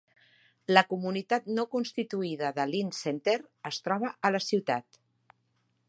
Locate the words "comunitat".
0.93-1.51